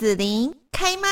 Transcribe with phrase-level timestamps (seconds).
[0.00, 1.08] 子琳开麦。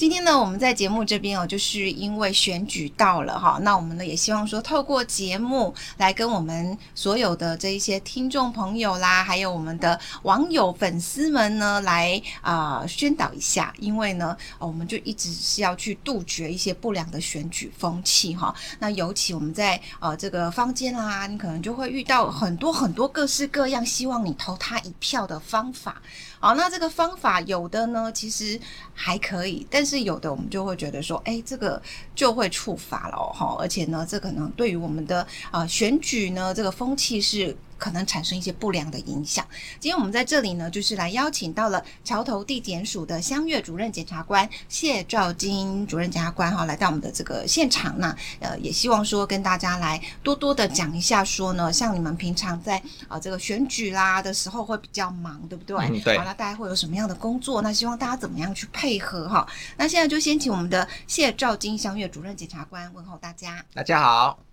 [0.00, 18.54] 今天呢，我们在节目这边哦，就是因为选举到了哈，那我们呢也希望说，透过节目来跟我们所有的这一些听众朋友啦，还有我们的网友粉丝们呢，来啊、宣导一下，因为呢，我们就一直是要去杜绝一些不良的选举风气哈。
[18.78, 26.00] 那尤其我们在呃这个坊间啦，你可能就会遇到很多很多各式各样希望你投他一票的方法。
[26.42, 28.58] 好，那这个方法有的呢，其实
[28.94, 31.82] 还可以，但是是有的我们就会觉得说，哎，这个
[32.14, 37.56] 就会触发了哦，而且呢，这可能对于我们的啊选举呢，这个风气是。
[37.80, 39.44] 可能产生一些不良的影响。
[39.80, 47.98] 今天我们在这里呢，就是来邀请到了桥头地检署的香月主任检察官谢兆金主任检察官哈，来到我们的这个现场。
[47.98, 52.76] 那呃，也希望说跟大家来多多的讲一下，说呢，像你们平常在
[53.08, 55.76] 啊、呃、这个选举啦的时候会比较忙，对不对？
[55.88, 56.18] 嗯、对。
[56.18, 57.62] 好，那大家会有什么样的工作？
[57.62, 59.46] 那希望大家怎么样去配合哈？
[59.78, 63.64] 那现在就先请我们的谢兆金香月主任检察官问候大家。
[63.72, 64.49] 大家好。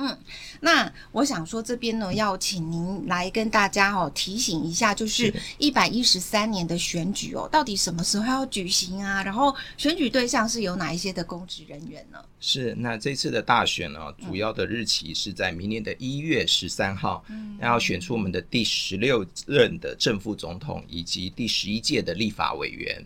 [0.00, 0.18] 嗯，
[0.60, 9.22] 那我想说这边呢，要请您来跟大家哦提醒一下，就是一百一十三年的选举哦，到底什么时候要举行啊？
[9.22, 12.18] 然后选举对象是有哪一些的公职人员呢？
[12.40, 23.04] 是，那这次的大选呢，主要的日期是在明年的一月十三号，嗯，然后选出我们的第十六任的正副总统以及第十一届的立法委员。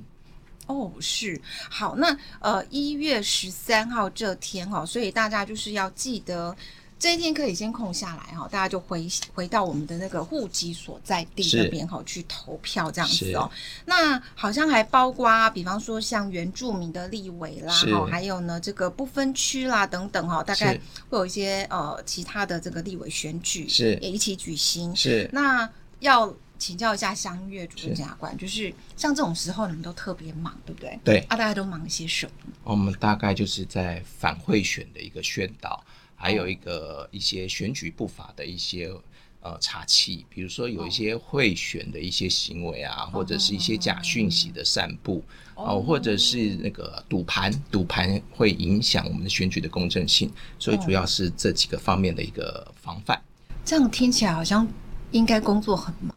[0.66, 6.56] 哦，是，好，那呃一月十三号这天哦，所以大家就是要记得。
[7.04, 13.50] 这一天可以先空下来哈，大家就回回到我们的那个户籍所在地那边哈去投票这样子哦。
[13.84, 20.80] 那好像还包括，比方说像原住民的立委啦，哈，还有呢这个不分区啦等等哈，大概
[21.10, 24.96] 会有一些呃其他的这个立委选举是也一起举行。
[24.96, 25.68] 是，那
[26.00, 30.98] 要请教一下相月主任检察官，就是像这种时候你们都特别忙，对不对？
[31.04, 32.54] 对啊，大家都忙些什么？
[32.62, 35.84] 我们大概就是在反贿选的一个宣导。
[36.24, 38.90] 还有一个一些选举不法的一些
[39.40, 45.22] 呃查气，比如说有一些贿选的一些行为啊，或者是一些假讯息的散布
[45.54, 53.20] 哦，或者是那个赌盘，赌盘会影响我们的选举的公正性，所以主要是这几个方面的一个防范。
[53.62, 54.66] 这样听起来好像
[55.10, 56.16] 应该工作很忙，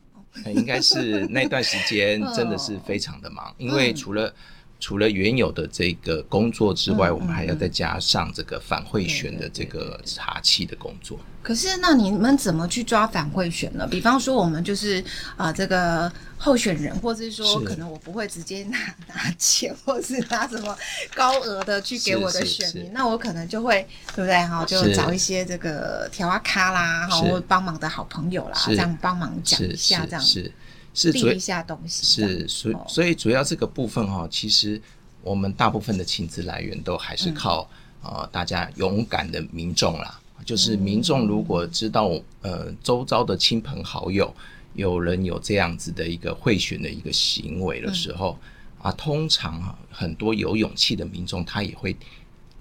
[0.55, 4.33] 应该是那段时间 真的是非常的忙，因为除了。
[4.79, 11.19] 除了原有的这个工作之外，嗯、我们还要再加上这个反贿选的这个查气的工作。
[11.41, 13.87] 可是，那你们怎么去抓反贿选呢？
[13.87, 14.99] 比方说，我们就是
[15.37, 18.77] 啊、呃，这个候选人，或者是说，可能我不会直接拿
[19.07, 20.77] 拿钱， 或是拿什么
[21.15, 24.35] 高额的去给我的选民，那我可能就会对不对？
[24.45, 30.51] 哈，就找一些这个条啊咖啦，哈，或帮忙的好朋友啦，这样帮忙讲一下，这样是。
[30.97, 34.81] 是立一下东西，是所以所以主要这个部分哈、哦，其实
[35.21, 37.69] 我们大部分的薪资来源都还是靠、
[38.03, 42.09] 嗯、呃大家勇敢的民众啦，就是民众如果知道
[42.41, 44.33] 呃周遭的亲朋好友
[44.73, 48.35] 有人有这样子的一个贿选的一个行为的时候、
[48.79, 51.95] 嗯、啊，通常很多有勇气的民众他也会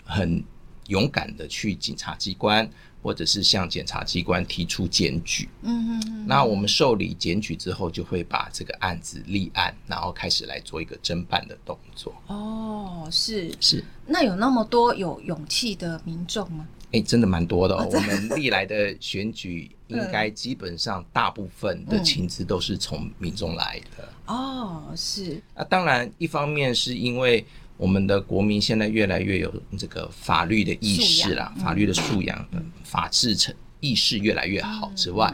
[0.05, 0.45] 很
[0.89, 2.69] 勇敢的去警察机关。
[3.07, 12.13] 或者是向检察机关提出检举，嗯嗯，那我们受理检举之后，就会把这个案子立案，然后开始来做一个侦办的动作。
[12.27, 16.67] 哦，是是，那有那么多有勇气的民众吗？
[16.87, 17.85] 哎、欸，真的蛮多的哦。
[17.87, 24.09] 哦我们历来的选举， 应该基本上大部分的情资都是从民众来的。
[24.27, 25.41] 哦，是。
[25.55, 27.47] 那当然，一方面是因为。
[27.77, 32.49] 我们的国民现在越来越有这个法律的意识啦，法律的素养、
[32.83, 35.33] 法治成意识越来越好之外，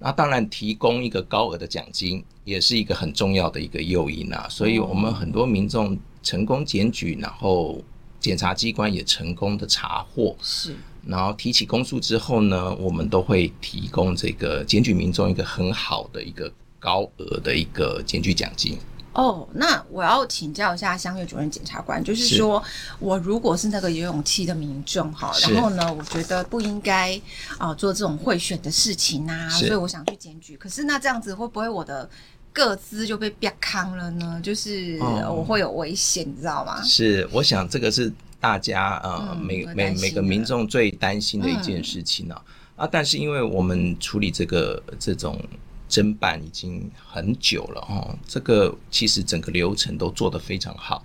[0.00, 4.46] 那当然提供一个高额的奖金也是一个很重要的一个诱因啊。
[4.50, 7.82] 所以我们很多民众成功检举，然后
[8.18, 10.74] 检察机关也成功的查获，是，
[11.06, 18.76] 然后提起公诉之后呢，我们都会提供这个检举民众一个很好的一个高额的一个检举奖金。
[19.16, 27.16] 哦，oh, 那我要请教一下香月主任检察官，就是说是我如果是那个有勇气的民众哈，然后呢，我觉得不应该
[27.56, 30.54] 啊、呃、做这种贿选的事情啊，所以我想去检举。
[30.58, 32.06] 可是那这样子会不会我的
[32.52, 34.38] 个资就被曝光了呢？
[34.42, 34.98] 就是
[35.30, 36.82] 我会有危险，你知道吗？
[36.82, 42.42] 是，我想这个是大家呃、嗯、每每每个民众最担心的一件事情啊、
[42.76, 42.88] 嗯、啊！
[42.92, 45.42] 但是因为我们处理这个这种。
[45.88, 51.04] 侦办已经很久了哦，这个其实整个流程都做得非常好，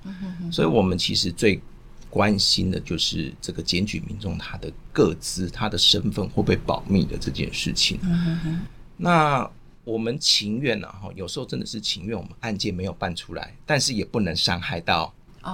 [0.51, 1.59] 所以我们其实最
[2.09, 7.97] 关心的就是这个检举民众他的个资、他的身份会被保密的这件事情。
[8.03, 8.59] 嗯哼哼。
[8.97, 9.49] 那
[9.83, 10.87] 我们情愿呢？
[10.87, 15.13] 哈，有时候真的是情愿我们案件没有办出来，但是也不能伤害到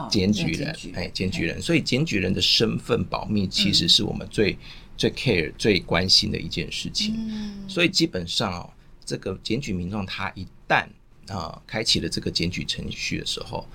[0.10, 0.76] 检举人。
[0.96, 4.58] 哎，检举人，所以检举人的身份保密其实是我们最、嗯、
[4.98, 7.16] 最 care、最关心的一件事情。
[7.18, 7.70] 嗯。
[7.70, 8.70] 所以基本上哦，
[9.08, 10.86] 这个检举民众他一旦
[11.28, 13.68] 啊开启了这个检举程序的时候。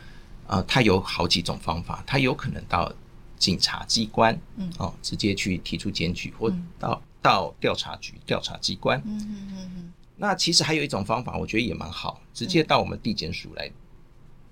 [0.44, 2.92] 啊，他有好几种方法，他有可能到
[3.38, 9.92] 警察机关，嗯，哦，直接去提出检举，或到、嗯、到调查局、调查机关，嗯嗯嗯嗯。
[10.16, 13.70] 那其实还有一种方法，我觉得也蛮好，直接到我们地检署来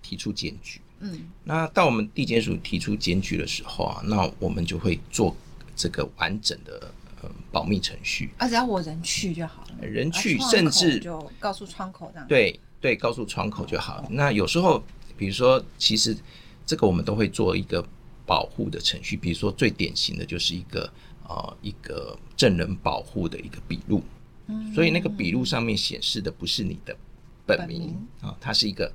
[0.00, 1.28] 提出检举，嗯。
[1.44, 5.36] 那到我们地检署提出检举的时候啊，那我们就会做
[5.76, 6.90] 这个完整的
[7.22, 8.30] 呃保密程序。
[8.38, 12.28] 啊，只要我人去就好了，人去，甚至就告诉窗口这样。
[12.28, 14.08] 对对，告诉窗口就好了。
[14.10, 14.82] 那有时候。
[15.20, 16.16] 比如说，其实
[16.64, 17.86] 这个我们都会做一个
[18.24, 19.18] 保护的程序。
[19.18, 20.90] 比如说，最典型的就是一个
[21.28, 24.02] 呃一个证人保护的一个笔录。
[24.46, 26.96] 嗯，所以那个笔录上面显示的不是你的
[27.44, 28.90] 本名啊，它是一个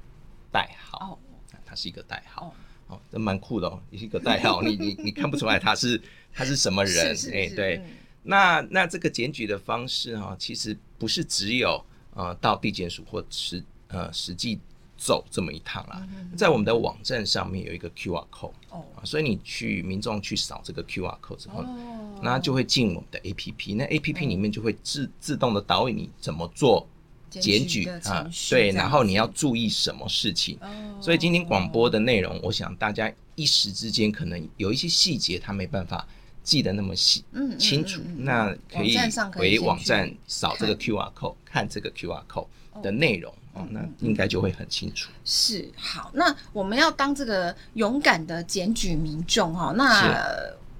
[0.51, 0.97] 代号。
[1.11, 1.19] 哦，
[1.63, 2.51] 它是一个代号。
[2.87, 6.01] 哦，这蛮酷的哦，你是一个代号，你你你看不出来他是
[6.33, 7.15] 他是什么 人？
[7.31, 7.83] 哎，对。
[8.25, 11.81] 那那这个检举的方式哈，其实不是只有
[12.13, 14.59] 呃到地检署或实呃实际。
[14.97, 16.07] 走这么一趟啦，
[16.37, 21.65] 在我们的网站上面有一个 QR code，哦，所以你去民众去扫这个 QR code 之后，
[22.23, 26.87] 那就会进我们的 APP，那 APP 里面就会自自动的导引你怎么做
[27.29, 30.57] 检举啊，对，然后你要注意什么事情。
[31.01, 36.07] 所以今天广播的内容，我想大家一时之间可能有一些细节他没办法
[36.45, 38.97] 记得那么细，嗯，清楚，那可以
[39.35, 42.47] 回网站扫这个 QR code，看这个 QR code
[42.81, 43.33] 的内容。
[43.53, 45.09] 哦，那应该就会很清楚。
[45.23, 50.13] 是，好，那我们要当这个勇敢的检举民众哈，那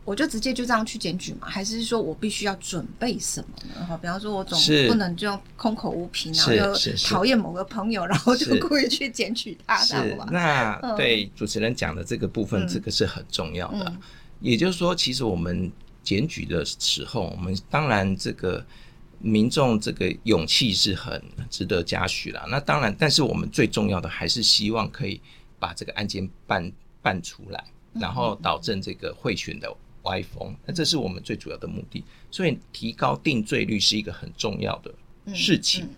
[0.04, 1.48] 我就直接就这样去检举嘛？
[1.48, 3.86] 还是说我必须要准备什么呢？
[3.86, 4.60] 哈，比方说我总
[4.90, 10.28] 不能就空口无凭，然后就讨厌某个朋友，然后就故意去检举他，知道吧？
[10.30, 13.94] 那对主持人讲的这个部分，这个是很重要的。
[14.40, 15.72] 也就是说，其实我们
[16.04, 18.66] 检举的时候，我们当然这个。
[19.18, 22.46] 民众这个勇气是很值得嘉许啦。
[22.50, 25.20] 那当然，但是我们最重要的还是希望可以
[25.58, 26.72] 把这个案件办
[27.02, 29.74] 办出来，然后导正这个贿选的
[30.04, 30.54] 歪风。
[30.66, 32.04] 那这是我们最主要的目的。
[32.30, 34.94] 所以提高定罪率是一个很重要的
[35.34, 35.90] 事情。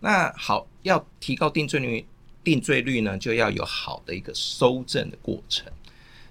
[0.00, 2.04] 那好，要提高定罪率，
[2.42, 5.72] 定罪率呢，就要有好的一个搜证的过程。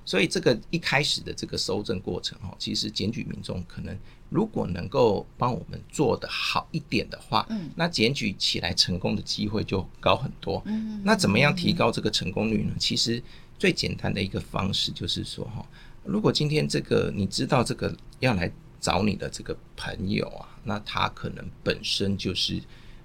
[0.06, 3.98] 所以这个一开始的这个搜证过程哦，其实检举民众可能
[4.30, 10.62] 如果能够帮我们做得好一点的话，嗯，那检举起来成功的机会就高很多。
[10.66, 12.74] 嗯，那怎么样提高这个成功率呢？
[12.78, 13.22] 其实
[13.58, 15.66] 最简单的一个方式就是说哈，
[16.04, 18.52] 如果今天这个你知道这个要来
[18.82, 22.62] 找你的这个朋友啊，那他可能本身就是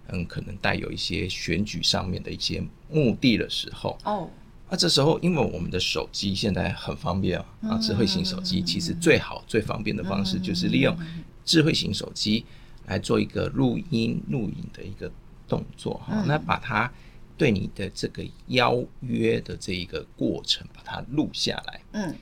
[0.09, 2.61] 嗯，可能带有一些选举上面的一些
[2.91, 4.29] 目的的时候哦。
[4.71, 10.97] 那这时候，因为我们的手机现在很方便啊，智慧型手机其实最好最方便的方式就是利用
[11.45, 12.45] 智慧型手机
[12.87, 15.11] 来做一个录音录影的一个
[15.47, 16.23] 动作哈。
[16.27, 16.93] 那把它
[17.37, 21.81] 对你的这个邀约的这一个过程把它录下来。
[21.93, 22.15] 嗯，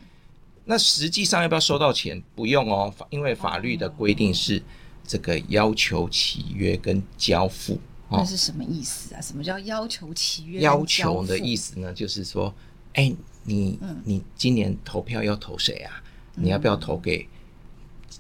[0.64, 2.22] 那实际上要不要收到钱？
[2.36, 4.62] 不用哦，因为法律的规定是
[5.04, 7.80] 这个要求契约跟交付。
[8.10, 9.20] 那是什么意思啊？
[9.20, 10.60] 什么叫要求契约？
[10.60, 12.54] 要求的意思呢，就是说，
[12.94, 16.02] 哎、欸，你、嗯、你今年投票要投谁啊？
[16.36, 17.28] 嗯、你要不要投给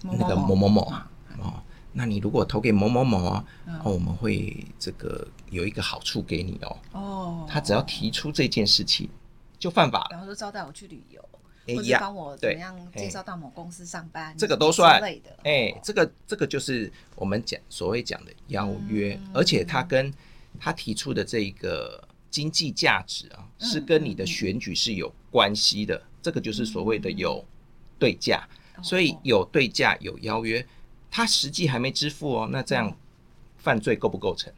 [0.02, 1.10] 那个某某某啊？
[1.38, 1.62] 哦，
[1.92, 6.76] 那你如果投给某某某啊，嗯、哦，我们会这个有一个好处给你哦。
[6.92, 9.08] 哦，他只要提出这件事情，
[9.58, 10.08] 就犯法了。
[10.10, 11.22] 然后说招待我去旅游。
[11.66, 15.02] 或者帮我怎么样介绍到某公司上班，这个都算。
[15.44, 20.12] 哎，这个这个就是我们讲所谓讲的邀约，而且他跟
[20.60, 26.00] 他提出的这个经济价值啊，是跟你的选举是有关系的。
[26.22, 27.44] 这个就是所谓的有
[27.98, 28.46] 对价，
[28.82, 30.66] 所以有对价有邀约，
[31.10, 32.96] 他实际还没支付哦，那这样
[33.58, 34.52] 犯罪构不构成？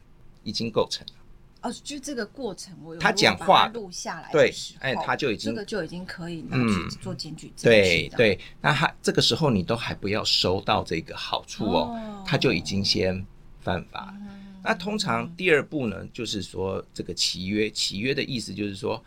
[0.44, 1.12] 已经构成了。
[1.60, 7.64] 哦，就这个过程，我有他讲话录下来，对，哎，他就已经这个就已经可以拿去做检举证。
[7.64, 13.26] 对对，那他这个时候你都还不要收到这个好处哦，哦他就已经先
[13.60, 14.14] 犯法。
[14.20, 19.02] 嗯、那通常第二步呢，就是说这个契约，契约的意思就是说，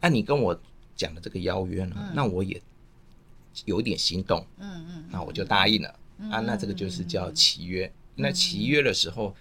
[0.00, 0.56] 那、啊、你跟我
[0.94, 2.62] 讲的这个邀约呢，嗯、那我也
[3.64, 7.84] 有点心动，嗯嗯，嗯那我就答应了，嗯、啊，那这个就是叫契约。
[7.86, 9.34] 嗯、那契约的时候，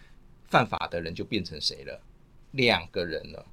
[0.48, 2.02] 犯法的人就变成谁了？
[2.54, 3.46] 两个人了，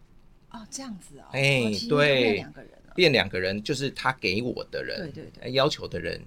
[0.53, 6.21] 哦，这样子哦，哎，对，两个人了，变两个人，就是他给我的人，对对对，要求的人。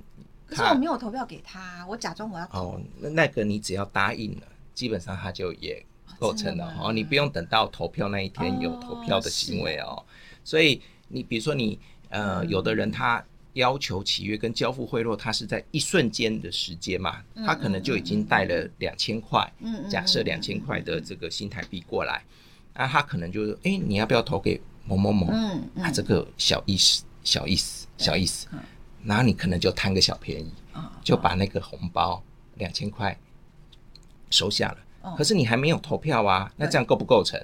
[0.46, 2.60] 可是我没有投票给他，我假装我要投。
[2.60, 4.44] 哦，那那个你只要答应了，
[4.76, 5.84] 基本上他就也
[6.20, 6.94] 构成了哦。
[6.94, 9.96] 你不用等到投票那一天有投票的行为哦。
[9.98, 10.06] 哦
[10.44, 22.22] 所以你比如说你呃，嗯、有的人他要求契约跟交付贿赂，他是在一瞬间的时间嘛，嗯、他可能就已经带了两千块，嗯、假设两千块的这个新台币过来，
[22.76, 25.28] 那、嗯嗯、他可能就是哎，你要不要投给某某某？
[25.32, 28.48] 嗯嗯，啊，这个小意思，小意思，小意思。
[28.52, 28.60] 嗯
[29.06, 30.50] 然后你可能就贪个小便宜，
[31.04, 32.24] 就把那个红包
[32.56, 33.20] 两千块
[34.30, 35.14] 收下了。
[35.18, 37.38] 可是你还没有投票啊，那这样构不构成？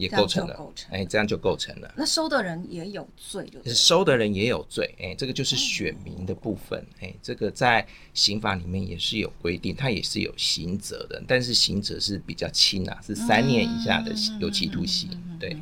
[0.00, 0.72] 也构成了。
[0.90, 1.92] 哎，这样就构成了。
[1.94, 4.94] 那收的人也有罪，就是收的人也有罪。
[4.98, 6.84] 哎，这个就是选民的部分。
[7.00, 15.10] 哎，这个在刑法里面也是有规定，它也是有刑责的，但是刑责是比较轻啊，是三年以下的有期徒刑。
[15.38, 15.56] 对。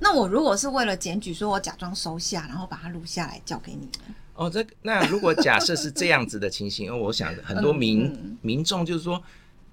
[0.00, 4.14] 那我如果是为了检举，说我假装收下，然后把它录下来交给你们。
[4.34, 9.20] 哦，这那如果假设是这样子的情形，因为我想很多民、嗯嗯、民众就是说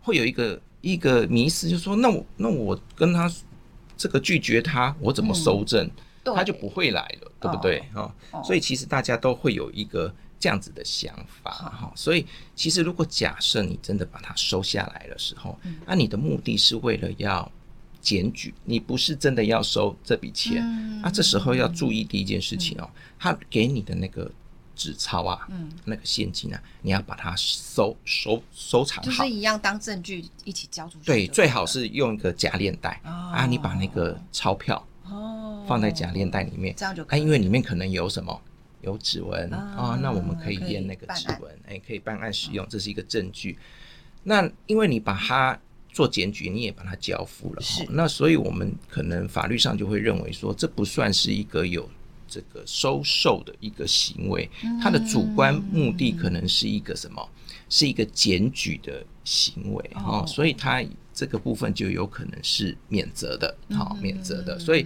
[0.01, 3.31] 会有一个一个迷失，就是说那我那我跟他
[3.97, 5.89] 这个拒绝他，我怎么收证？
[6.23, 7.79] 嗯、他就不会来了，对，不对？
[7.93, 11.87] 哈、哦，所以其实大家都会有一个这样子的想法哈。
[11.87, 12.25] 哦、所以
[12.55, 17.51] 其实如果假设你真的把它收下来的时候，嗯、那你的目的是为了要
[18.01, 20.61] 检举，你不是真的要收这笔钱。
[20.63, 24.31] 嗯、那这时候要注意第一件事情哦，嗯、他给你的那个。
[24.75, 31.05] 纸钞啊，嗯，那个现金啊，你要把它收收收藏好，就是一样当证据一起交出去。
[31.05, 37.21] 对，最好是用一个假链袋啊，你把那个钞票哦放在假链袋里面，这样就可以。
[37.21, 38.39] 因为里面可能有什么
[38.81, 43.57] 有指纹啊，那我们可以验那个指纹，哎，可以办案使用，这是一个证据。
[44.23, 45.59] 那因为你把它
[45.91, 51.89] 做检举，你也把它交付了，是那所以我们可能法律上就会认为说，这不算是一个有。
[52.35, 54.49] 这个收受的一个行为，
[54.81, 57.29] 他的主观目的可能是一个什么？
[57.69, 64.59] 是一个检举的行为哦，所以他这个部分就有可能是免责的，好，免责的。
[64.59, 64.85] 所以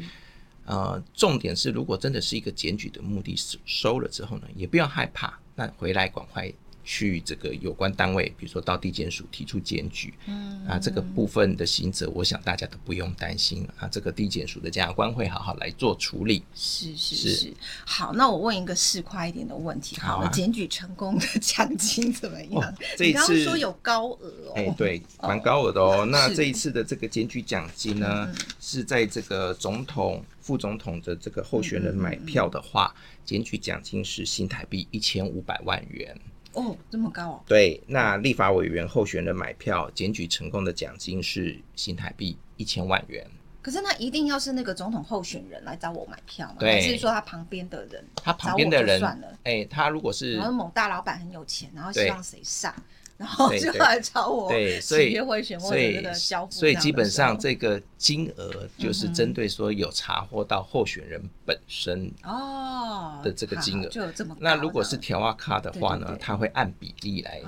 [0.66, 6.54] 呃，重点是，如果真的是一个检举的目的，收了之后呢，也不要害怕，那回来赶快。
[6.92, 13.88] 去这个有关单位，比如说到地检署提出检举，嗯啊，这个部分的刑责，我想大家都不用担心啊。
[13.88, 16.44] 这个地检署的检察官会好好来做处理。
[16.56, 17.54] 是是是，是
[17.86, 22.60] 好，那我问一个市侩一点的问题，好，检举成功的奖金怎么样？
[22.60, 26.00] 哦、这一次你刚刚说有高额哦，哎，对，蛮高额的哦。
[26.00, 32.92] 哦那这一次的这个检举奖金呢，是，是在这个总统、副总统的这个候选人买票的话，
[33.24, 36.20] 检举奖金是新台币一千五百万元。
[36.54, 37.44] 哦，这么高哦！
[37.48, 43.26] 对，那立法委员候选人买票检举成功的奖金是新台币一千万元。
[43.62, 46.56] 可是那一定要是那个总统候选人来找我买票吗？
[46.60, 48.04] 对，还是说他旁边的人？
[48.16, 49.38] 他旁边的人算了。
[49.44, 52.74] 哎，他如果是然后某大老板很有钱，然后希望谁上，
[53.20, 54.50] 然后就来找我。
[54.50, 56.52] 对，所以会选或者这个交付。
[56.52, 64.36] 所以基本上这个金额就是针对说有查获到候选人本身哦的这个金额，就有这么。
[64.40, 67.42] 那如果是条啊卡的话呢，他会按比例来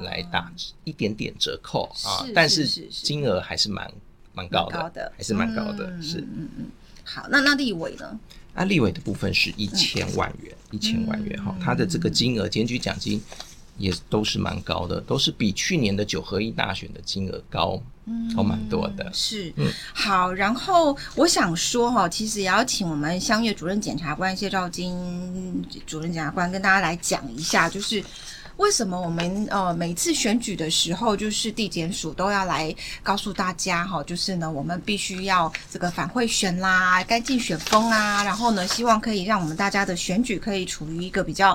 [0.00, 0.50] 来打
[0.84, 3.92] 一点点折扣啊，但是金额还是蛮。
[4.36, 6.66] 蛮高的，还是蛮高的，是嗯嗯。
[7.04, 8.20] 好，那那立委呢？
[8.52, 13.18] 那立委的部分是一千万元，一千万元哈，他的这个金额检举奖金
[13.78, 17.80] 也都是蛮高的，都是比去年的九合一大选的金额高，
[18.34, 19.10] 都蛮多的。
[19.12, 20.32] 是，嗯，好。
[20.32, 28.02] 然后我想说哈，其实也要请我们乡议主任检察官谢兆金主任检察官跟大家来讲一下，就是。
[28.56, 41.54] 为什么我们呃每次选举的时候，就是地检署都要来告诉大家哈，就是呢，我们必须要这个反贿选啦，干净选风啊，然后呢，希望可以让我们大家的选举可以处于一个比较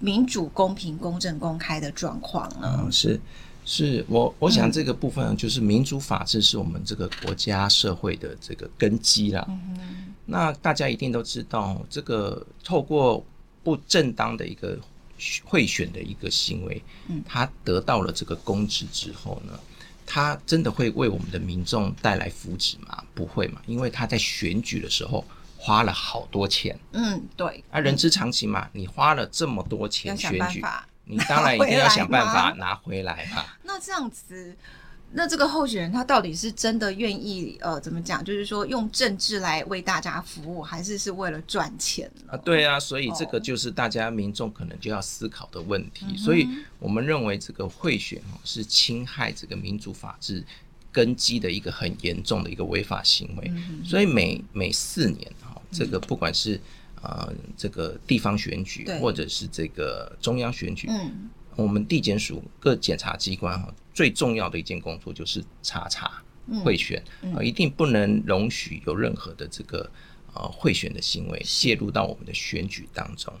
[0.00, 2.80] 民主、公平、公正、公开的状况呢？
[2.82, 3.20] 嗯，是，
[3.64, 9.44] 是我我想这个部分就是民主法治是我们这个国家社会的这个根基啦。
[9.48, 13.24] 嗯哼，那大家一定都知道，这个透过
[13.62, 14.76] 不正当的一个。
[15.44, 19.52] 贿选的一个行为，嗯，他得到了这个公职之后呢，
[20.06, 23.04] 他真的会为我们的民众带来福祉吗？
[23.14, 25.22] 不会嘛，因为他在选举的时候
[25.60, 30.64] 花了好多钱，嗯，对，啊，人之常情嘛，你花了这么多钱选举，
[31.04, 33.44] 你当然一定要想办法拿回来嘛。
[33.62, 34.56] 那这样子。
[35.12, 38.24] 那这个候选人他到底是真的愿意呃怎么讲？
[38.24, 42.36] 就是说用政治来为大家服务，还是是为了赚钱啊？
[42.36, 46.06] 对啊，所以这个就是大家民众可能就要思考的问题。
[46.06, 46.48] 哦、所以
[46.78, 50.44] 我们认为这个贿选哦是侵害这个民主法治
[50.92, 53.48] 根基的一个很严重的一个违法行为。
[53.48, 56.60] 嗯、所以每每四年哈，这个不管是
[57.02, 66.22] 呃这个地方选举或者是这个中央选举，嗯，我们地检署各检察机关哈，最重要的一件工作就是查查
[66.64, 67.02] 贿选
[67.34, 69.88] 啊，一定不能容许有任何的这个
[70.34, 73.32] 呃贿选的行为介入到我们的选举当中。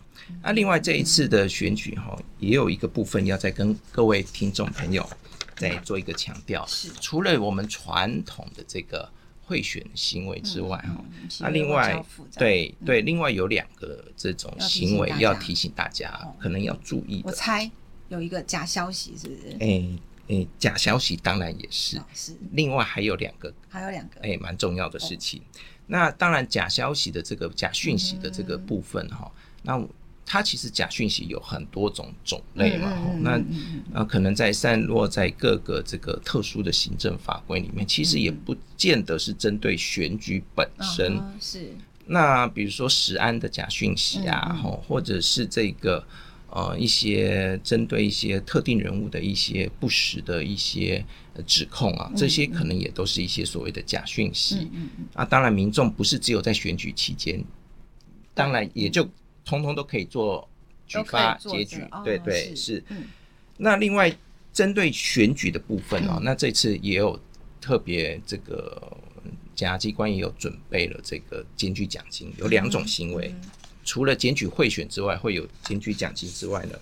[0.42, 5.08] 那另外这一次的选举哈，也有一个部分要再跟各位听众朋友
[5.56, 6.88] 再做一个强调，是。
[7.00, 9.10] 除了我们传统的这个
[9.50, 11.04] 贿选行为之外哈，
[11.40, 12.00] 那另外
[12.38, 17.20] 对对，另外有两个这种行为要提醒大家，可能要注意。
[17.24, 17.68] 我猜
[18.08, 19.56] 有一个假消息，是不是？
[19.58, 19.84] 哎
[20.28, 22.36] 哎，假消息当然也是，是。
[22.52, 25.42] 另外还有两个，还有两个，哎，蛮重要的事情。
[25.88, 29.28] 那当然，假消息的这个假讯息的这个部分哈，
[29.64, 29.84] 那。
[30.32, 41.16] 它其实假讯息有很多种种类嘛，嗯、那呃可能在散落在各个这个特殊的行政法规里面，其实也不见得是针对选举本身。
[41.16, 41.74] 嗯、是。
[42.06, 46.06] 那比如说食安的假讯息啊，嗯嗯、或者是这个
[46.48, 51.04] 呃一些针对一些特定人物的一些不实的一些
[51.44, 54.58] 指控啊，这些可能也都是一些所谓的假讯息。
[54.58, 57.44] 嗯嗯嗯、啊，当然民众不是只有在选举期间，
[58.32, 59.08] 当然也就。
[59.44, 60.48] 通通都可以做
[60.86, 62.82] 举发检举，哦、对对是。
[63.56, 64.10] 那另外
[64.52, 67.18] 针对选举的部分哦，嗯、那这次也有
[67.60, 68.96] 特别这个
[69.54, 73.34] 检察机关也有准备了这个检举奖金，有两种行为，
[73.84, 76.78] 除了检举贿选之外，会有检举奖金之外呢，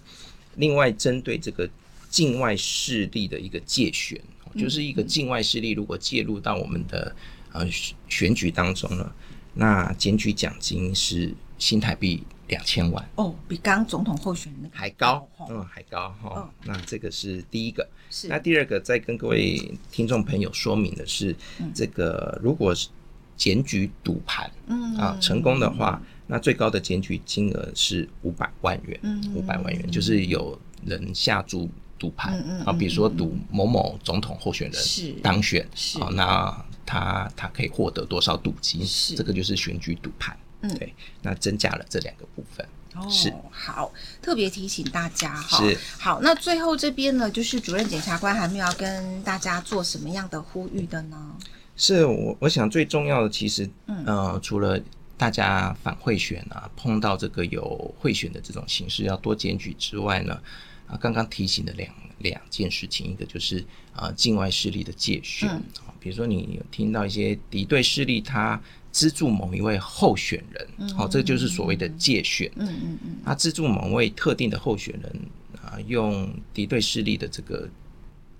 [0.56, 1.68] 另外针对这个
[2.08, 4.20] 境外势力的一个借选，
[4.54, 7.14] 嗯、就是一个境外势力如果介入到我们的
[7.52, 7.66] 呃
[8.08, 9.12] 选举当中呢，
[9.54, 12.22] 那检举奖金是新台币。
[12.48, 16.40] 两千万哦，比刚刚总统候选人还高，嗯，还高哈。
[16.40, 17.86] 哦、那这个是第一个。
[18.10, 18.26] 是。
[18.28, 22.88] 那第二个，再跟各位听众朋友说明的是，嗯、这个如果是
[23.36, 28.98] 检举赌盘，嗯啊成功的话，嗯、那最高的检举金额是五百万元。
[29.02, 38.84] 嗯，五百万元就是有人下注赌盘，嗯啊，比如说赌某某总统候选人是当选，是啊，那他他可以获得多少赌金？
[38.86, 40.34] 是，这个就是选举赌盘。
[40.60, 42.66] 嗯，对，那增加了这两个部分。
[42.94, 43.92] 哦，是好，
[44.22, 45.58] 特别提醒大家哈。
[45.58, 51.36] 是好，那最后这边呢，就是主任检察官还没有要跟大家做什么样的呼吁的呢？
[51.76, 54.80] 是我我想最重要的，其实嗯、呃，除了
[55.18, 60.40] 大家反贿选啊，碰到这个有贿选的这种形式要多检举之外呢，
[60.86, 63.62] 啊，刚刚提醒的两两件事情，一个就是
[63.94, 65.62] 啊，境外势力的介选，嗯、
[66.00, 68.58] 比如说你有听到一些敌对势力他。
[68.90, 72.50] 资助某一位候选人，好、哦，这就是所谓的借选。
[72.56, 73.16] 嗯嗯嗯。
[73.24, 75.16] 他资助某位特定的候选人
[75.62, 77.68] 啊，用敌对势力的这个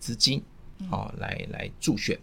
[0.00, 0.42] 资金，
[0.90, 2.18] 哦，来来助选。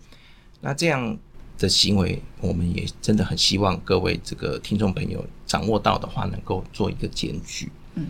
[0.60, 1.18] 那这样
[1.58, 7.72] 的行为，我们也真的很希望各位这个听众朋友掌握到的话，能够做一个检举。
[7.94, 8.08] 嗯。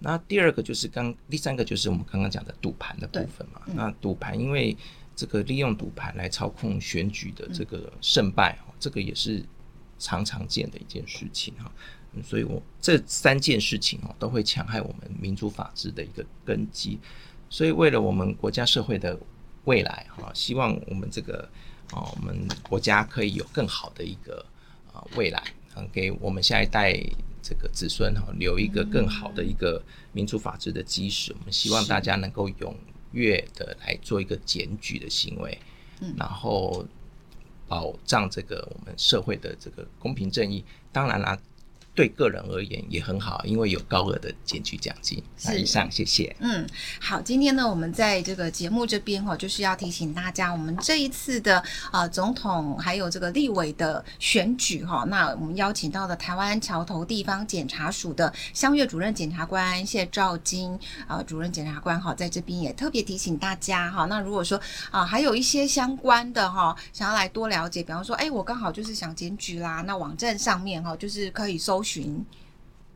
[0.00, 3.62] 那第二个就是刚，第三个就是我们刚刚讲的赌盘的部分嘛。
[3.68, 4.76] 嗯、那赌盘因为
[5.14, 8.58] 这个利用赌盘来操控选举的这个胜败。
[8.62, 9.44] 嗯这个也是
[9.98, 11.70] 常常见的一件事情哈，
[12.24, 16.98] 所以我这三件事情哦都会强害我们民主法治的一个根基，
[17.50, 19.20] 所以为了我们国家社会的
[19.66, 21.46] 未来哈，希望我们这个
[21.90, 24.42] 啊我们国家可以有更好的一个
[24.94, 25.42] 啊未来，
[25.92, 26.98] 给我们下一代
[27.42, 31.32] 这个子孙哈留一个更好的一个民主法治的基石。
[31.38, 32.74] 我们希望大家能够踊
[33.12, 35.58] 跃的来做一个检举的行为，
[36.00, 36.86] 嗯然后。
[37.70, 41.38] 保障这个我们社会的这个公平正义，当然啦。
[41.92, 45.22] 对个人而言也很好，因为有高额的减去奖金。
[45.36, 46.34] 是以上，谢谢。
[46.38, 46.66] 嗯，
[47.00, 51.58] 好，今天呢，我们在这个节目这边哈，就是要提醒大家，我们这一次的
[51.90, 60.72] 啊、呃、总统还有这个立委的选举哈，那我们邀请到的台湾桥头地方检察署的香月主任检察官谢兆金
[61.06, 64.56] 啊、呃，主任检察官哈，在这边也特别提醒大家哈，那如果说
[64.90, 71.79] 啊、呃、还有一些相关的哈，想要来多了解，比方说，哎，我刚好就是想检举啦，那网站上面哈，就是可以搜。
[71.82, 72.24] 寻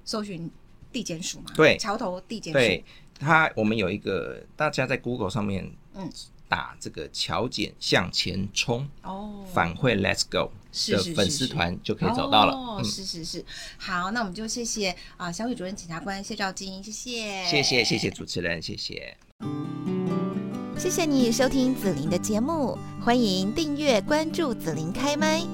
[0.05, 0.51] 搜寻
[0.93, 1.47] 地检署嘛？
[1.55, 2.59] 对，桥头地检署。
[2.59, 2.85] 对，
[3.19, 6.11] 他我们有一个，大家在 Google 上面嗯
[6.47, 10.53] 打这个桥检向前冲哦，反馈 Let's Go
[10.93, 12.53] 的粉丝团就可以找到了。
[12.53, 13.45] 哦，是是是。
[13.79, 19.17] 好，那我们就谢谢啊，小雨主任检察官谢兆金，谢谢，谢谢谢谢主持人，谢谢。
[20.77, 25.54] 谢谢你收听紫琳的节目，欢迎订阅关注紫琳开麦。